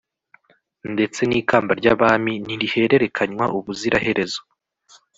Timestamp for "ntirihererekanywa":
2.45-3.45